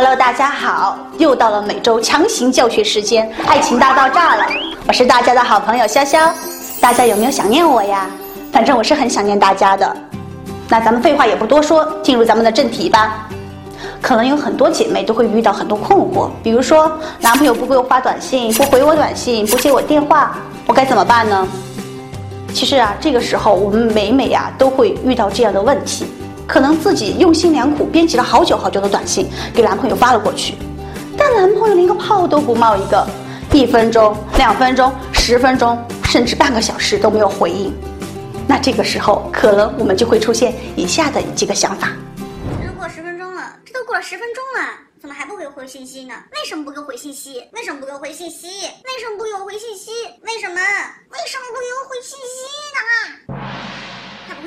[0.00, 4.46] Hello，大家好，又到了每周强行教学时间，爱情大爆炸了。
[4.86, 6.30] 我是大家的好朋友潇潇，
[6.80, 8.06] 大家有没有想念我呀？
[8.52, 9.96] 反正我是很想念大家的。
[10.68, 13.28] 那咱们废话也不多说，进入咱们的正题吧。
[14.00, 20.38] 可能有很多姐妹都会遇到很多困惑，比如说男朋友不给我发短信，不回我短信，不接我电话，
[20.68, 21.44] 我该怎么办呢？
[22.54, 26.06] 其实啊，这个时候我们每每呀都会遇到这样的问题。
[26.48, 30.54] 可能自己用心良苦编辑了好久好久的短信给男朋友发了过去，
[31.14, 33.06] 但男朋友连个泡都不冒一个，
[33.52, 37.70] 一分钟、两分钟、十分钟，甚至半个小时都没有回应。
[38.48, 41.92] 那这个时候，可能我们就会出现以下的几个想法：
[42.66, 46.14] 都过十分钟了，这都过了十分钟了，怎么还不给我回信息呢？
[46.32, 47.44] 为什么不给我回信息？
[47.52, 48.48] 为什么不给我回信息？
[48.48, 49.90] 为什么不给我回信息？
[50.22, 50.54] 为什么？
[50.56, 53.77] 为什么不给我回信息呢？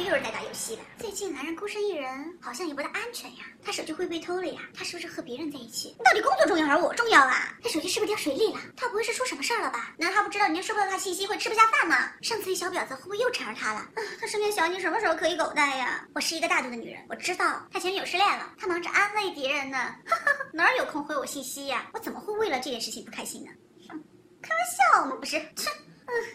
[0.05, 0.83] 又是在打游戏吧？
[0.97, 3.45] 最近男人孤身一人，好像也不大安全呀。
[3.63, 4.61] 他手机会被偷了呀？
[4.73, 5.95] 他是不是和别人在一起？
[6.03, 7.53] 到底工作重要还是我重要啊？
[7.61, 8.59] 他手机是不是掉水里了？
[8.75, 9.93] 他不会是出什么事儿了吧？
[9.97, 12.11] 难道他不知道你收不到他信息会吃不下饭吗？
[12.21, 13.79] 上次那小婊子会不会又缠上他了？
[13.79, 16.05] 啊，他身边小你什么时候可以狗带呀？
[16.15, 21.89] 我是一个大度的女人，我知道他前女友失恋了，他忙着安慰别人呢，哈哈哪有空回我信息呀？
[21.93, 23.51] 我怎么会为了这件事情不开心呢？
[24.41, 25.15] 开玩笑嘛？
[25.17, 25.69] 不是，切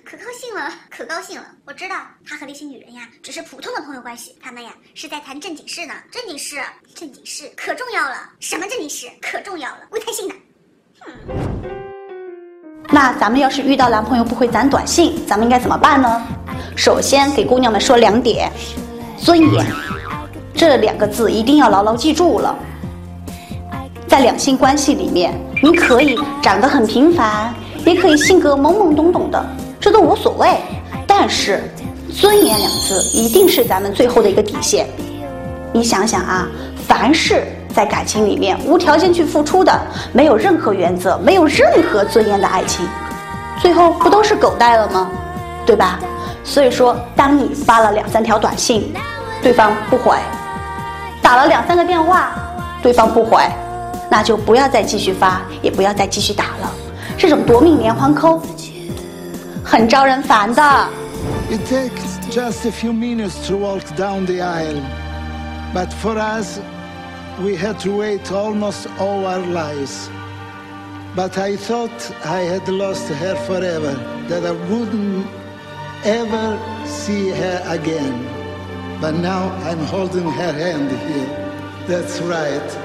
[0.05, 1.47] 可高兴了，可高兴了！
[1.67, 1.97] 我知道
[2.27, 5.95] 他和那些女人呀，只是普通的朋友关系，他们呀是在谈正经事呢。
[6.11, 6.57] 正经事，
[6.95, 8.17] 正经事可重要了。
[8.41, 9.07] 什么正经事？
[9.21, 10.35] 可重要了，会开心的。
[11.01, 11.13] 哼。
[12.89, 16.27] 那咱们要是遇到男朋友不回咱短信，咱们应该怎么办呢？
[16.77, 18.51] 首先给姑娘们说两点：
[19.19, 19.67] 尊严，
[20.55, 22.57] 这两个字一定要牢牢记住了。
[24.09, 27.55] 在两性关系里面，你可以长得很平凡。
[27.85, 29.47] 也可以性格懵懵懂懂的，
[29.87, 30.49] 这都无所谓。
[31.07, 31.63] 但是，
[32.13, 34.85] 尊严两字一定是咱们最后的一个底线。
[35.73, 36.49] 你想想啊，
[36.89, 39.73] 凡是在感情里面无条件去付出的，
[40.13, 42.85] 没有任何原则、没有任何尊严的爱情，
[43.61, 45.09] 最后不都是狗带了吗？
[45.65, 46.01] 对吧？
[46.43, 48.93] 所以说，当你发了两三条短信，
[49.41, 50.17] 对方不回；
[51.23, 52.33] 打了两三个电话，
[52.83, 53.41] 对方不回，
[54.11, 56.73] 那就不要再继续发，也不要再继续打了。
[57.17, 58.43] 这种夺命连环扣
[59.66, 60.62] 很招人烦的。
[61.50, 64.82] It takes just a few minutes to walk down the aisle,
[65.74, 66.60] but for us,
[67.44, 70.10] we had to wait almost all our lives.
[71.16, 73.94] But I thought I had lost her forever,
[74.30, 75.28] that I wouldn't
[76.06, 78.26] ever see her again.
[79.02, 81.42] But now I'm holding her hand here.
[81.88, 82.78] That's right.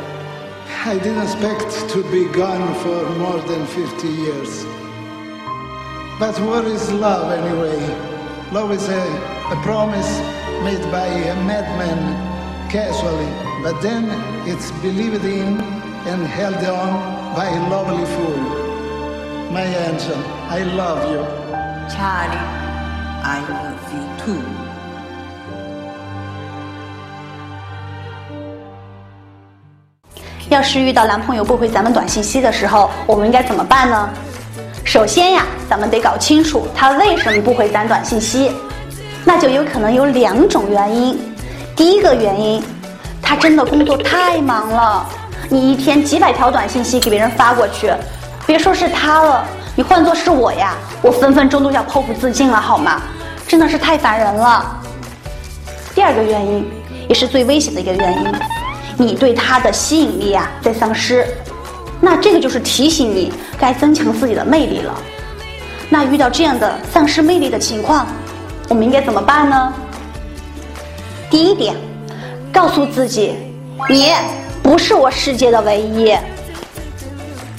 [0.84, 4.64] I didn't expect to be gone for more than 50 years.
[6.20, 7.78] But what is love anyway?
[8.53, 9.04] Love is a,
[9.53, 10.20] a promise
[10.64, 11.98] made by a madman
[12.70, 13.28] casually,
[13.62, 14.09] but then
[14.47, 15.60] it's believed in
[16.06, 18.38] and held on by a lovely fool.
[19.53, 20.16] My angel,
[20.48, 21.22] I love you.
[21.91, 22.47] Charlie,
[23.22, 24.42] I love you too.
[30.48, 34.09] 要是遇到男朋友不回咱们短信息的时候，我们应该怎么办呢？
[34.84, 38.52] 首先呀，咱们得搞清楚他为什么不回咱短信息，
[39.24, 41.18] 那就有可能有两种原因。
[41.75, 42.62] 第一个原因，
[43.22, 45.06] 他真的工作太忙了，
[45.50, 47.94] 你一天几百条短信息给别人发过去，
[48.46, 53.02] 别说是他了，你换做是我呀，我分分钟都要剖腹自尽了，好吗？
[53.48, 54.78] 真的是太烦人了。
[55.96, 56.69] 第二个原因，
[57.08, 58.34] 也是最危险的一个原因。
[58.98, 61.25] 你对他的吸引力啊在丧失，
[62.01, 64.94] 那这个就是提醒你该增强自己的魅力了。
[65.88, 68.07] 那遇到这样的丧失魅力的情况，
[68.69, 69.73] 我们应该怎么办呢？
[71.29, 71.75] 第一点，
[72.51, 73.35] 告诉自己，
[73.88, 74.12] 你
[74.63, 76.13] 不是我世界的唯一。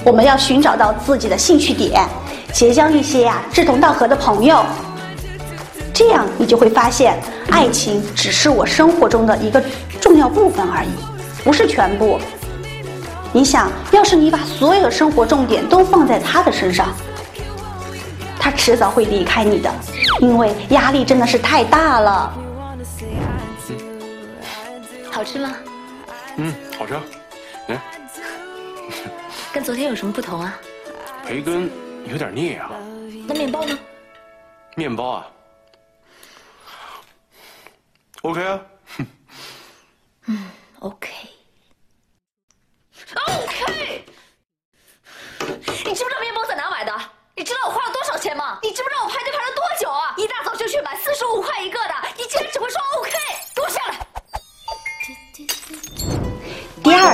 [0.04, 2.04] 我们要寻找到自己的兴趣点，
[2.52, 4.64] 结交一些呀志同道合的朋友，
[5.94, 7.16] 这样你就会发现，
[7.50, 9.62] 爱情只是我生活中的一个
[10.00, 10.88] 重要部分而已。
[11.44, 12.18] 不是全部。
[13.32, 16.94] 你想要是你把所有的生活重点都放在他的身上，
[18.38, 19.72] 他迟早会离开你的，
[20.20, 22.34] 因为压力真的是太大了。
[25.10, 25.54] 好吃吗？
[26.36, 26.94] 嗯，好吃。
[27.68, 27.80] 来，
[29.52, 30.58] 跟昨天有什么不同啊？
[31.24, 31.70] 培根
[32.06, 32.70] 有点腻啊。
[33.26, 33.78] 那面包呢？
[34.74, 35.26] 面包啊
[38.22, 38.60] ，OK 啊。
[40.26, 40.50] 嗯
[40.80, 41.08] ，OK。
[41.08, 41.11] OK，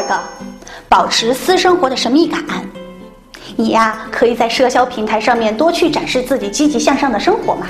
[0.08, 0.18] 个，
[0.88, 2.42] 保持私生活的神秘感。
[3.56, 7.66] 你呀，可以在社交平台上面多去展示自己积极向上的生活嘛，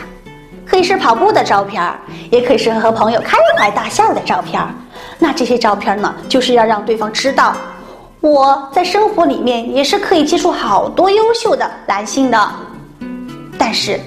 [0.66, 1.82] 可以是跑步的照片，
[2.30, 4.62] 也可以是和朋友开怀大笑的照片。
[5.18, 7.54] 那这些照片呢，就是要让对方知道，
[8.20, 12.50] 我在生活里面也是可以接触好多优秀的男性的。
[13.56, 13.98] 但是，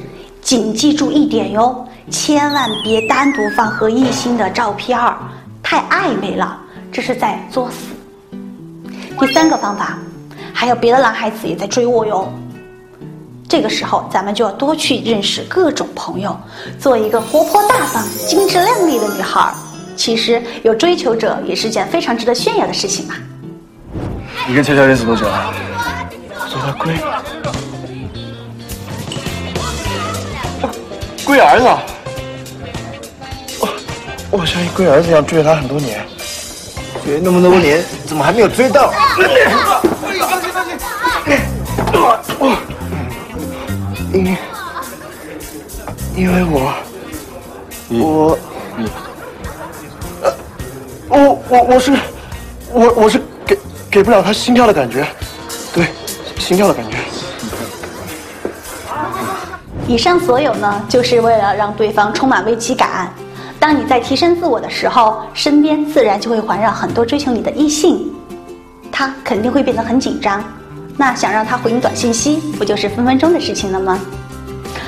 [0.42, 5.00] 谨记住一点哟，千万别单独放和异性的照片，
[5.64, 6.60] 太暧昧了，
[6.92, 7.88] 这是在作死。
[9.22, 10.00] 第三个方法。
[10.52, 12.28] 还有别的男孩子也在追我哟。
[13.48, 16.36] 这个时候，咱们就要多去认识各种朋友，
[16.80, 19.54] 做一个活泼大方、精致靓丽的女孩。
[19.96, 23.14] 其实有追求者也是件非常值得炫耀的事情嘛。
[24.48, 25.54] 你跟乔乔认识多久了？
[26.50, 26.96] 做他龟，
[31.24, 31.68] 龟儿子。
[33.60, 36.04] 我我像一龟儿子一样追了他很多年，
[37.04, 38.92] 追那么多年，怎么还没有追到？
[42.40, 42.58] 我，
[44.14, 44.38] 因
[46.16, 46.74] 因为我，
[47.90, 48.38] 我，
[48.78, 48.90] 你，
[50.22, 50.34] 呃，
[51.08, 51.92] 我我我是，
[52.72, 53.58] 我我是给
[53.90, 55.06] 给不了他心跳的感觉，
[55.74, 55.88] 对，
[56.38, 56.98] 心跳的感觉。
[59.88, 63.12] 以上所有呢，就是为了让对方充满危机感。
[63.62, 68.12] 当你在提升自我的时候，身边自然就会环绕很多追求你的异性，
[68.92, 70.44] 他肯定会变得很紧张。
[70.98, 74.00] 那想让他回你短信息，不就是分分钟的事情了吗？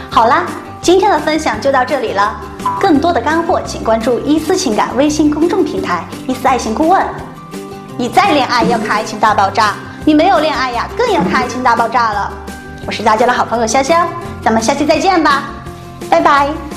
[0.09, 0.47] 好啦，
[0.81, 2.35] 今天的分享就到这里了。
[2.81, 7.05] 更多的干货，请关注伊思情感微信公众平台“伊思爱情顾问”。
[7.95, 12.33] 你再恋爱要看爱情大爆炸，你没有恋爱呀，更要看爱情大爆炸了。
[12.87, 14.03] 我是大家的好朋友潇潇，
[14.41, 15.43] 咱们下期再见吧，
[16.09, 16.72] 拜拜。